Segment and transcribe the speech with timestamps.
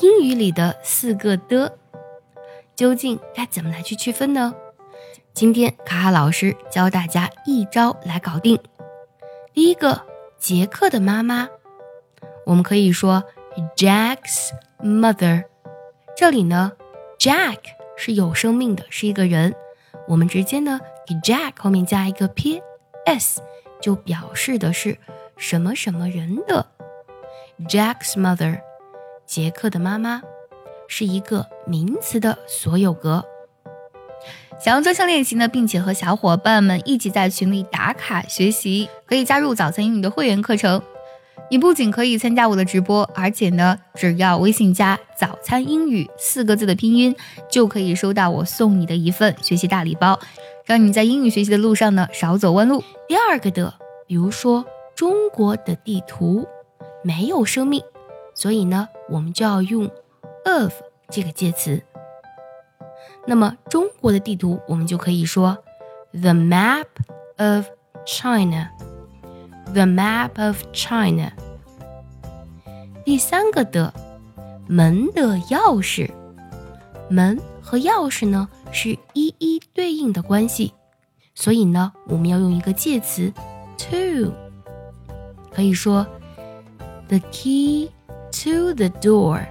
[0.00, 1.78] 英语里的四个的，
[2.74, 4.54] 究竟该怎么来去区分呢？
[5.32, 8.58] 今天卡卡老师教大家一招来搞定。
[9.52, 10.02] 第一个，
[10.38, 11.48] 杰克的妈妈，
[12.46, 13.24] 我们可以说
[13.76, 14.50] Jack's
[14.80, 15.44] mother。
[16.16, 16.72] 这里呢
[17.18, 17.58] ，Jack
[17.96, 19.54] 是有生命的，是一个人。
[20.06, 23.40] 我们直接呢给 Jack 后面加一个 P.S，
[23.80, 24.98] 就表示的是
[25.36, 26.66] 什么什么人的。
[27.68, 28.60] Jack's mother，
[29.26, 30.22] 杰克的妈妈，
[30.88, 33.24] 是一个名词的所有格。
[34.58, 40.80] 想要专项练习呢，并且和小伙伴们一起在群里打卡学习，可以加入早餐英语的会员课程。
[41.50, 47.14] 你不仅可以参加我的直播，而且呢，只要微信加“早餐英语”四个字的拼音，
[47.50, 50.18] 就可以收到我送你的一份学习大礼包，
[50.64, 52.82] 让你在英语学习的路上呢少走弯路。
[53.06, 53.74] 第二个的，
[54.06, 54.64] 比如说
[54.94, 56.46] 中国的地图
[57.02, 57.82] 没有生命，
[58.34, 59.90] 所以呢，我们就要用
[60.44, 60.72] of
[61.08, 61.82] 这个介词。
[63.26, 65.58] 那么中国的地图，我们就可以说
[66.12, 66.86] the map
[67.38, 67.66] of
[68.04, 68.70] China。
[69.72, 71.32] The map of China。
[73.04, 73.92] 第三个的
[74.68, 76.10] 门的钥匙，
[77.08, 80.74] 门和钥匙呢是一一对应的关系，
[81.34, 83.32] 所以呢我们要用一个介词
[83.78, 84.32] to。
[85.50, 86.06] 可以说
[87.08, 87.88] the key
[88.44, 89.46] to the door。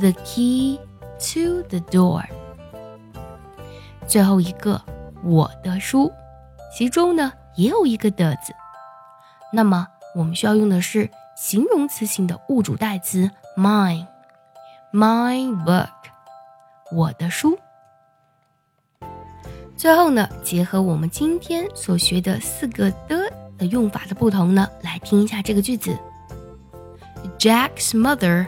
[0.00, 0.78] The key
[1.18, 2.24] to the door。
[4.06, 4.82] 最后一个
[5.22, 6.12] 我的书，
[6.76, 8.52] 其中呢也有一个的字。
[9.52, 14.04] 那么我们需要用的是形容词性的物主代词 mine，my
[15.64, 15.88] book，
[16.92, 17.58] 我的书。
[19.76, 25.96] 最后呢，结合我们今天所学的四个的的用法的不同呢，来听一下这个句子
[27.43, 28.47] ：Jack's mother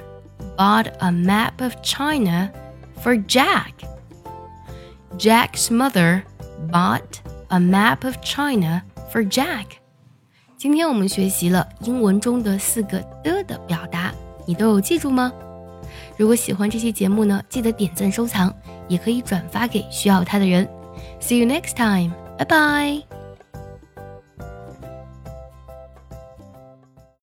[0.58, 2.52] bought a map of China
[3.02, 3.74] for Jack.
[5.18, 6.24] Jack's mother
[6.72, 9.66] bought a map of China for Jack.
[10.58, 14.14] 今天我们学习了英文中的四个的的表达，
[14.46, 15.32] 你都有记住吗？
[16.18, 18.54] 如果喜欢这期节目呢，记得点赞收藏，
[18.88, 20.68] 也可以转发给需要它的人。
[21.20, 23.15] See you next time，拜拜。